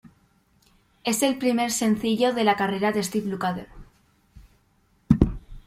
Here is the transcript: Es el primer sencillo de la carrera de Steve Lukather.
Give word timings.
Es 1.03 1.21
el 1.21 1.37
primer 1.37 1.69
sencillo 1.69 2.33
de 2.33 2.43
la 2.43 2.55
carrera 2.55 2.91
de 2.91 3.03
Steve 3.03 3.29
Lukather. 3.29 3.69